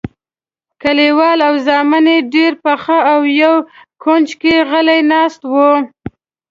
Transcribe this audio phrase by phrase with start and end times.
[0.81, 3.55] کلیوال او زامن یې ډېر خپه او یو
[4.03, 5.71] کونج کې غلي ناست وو.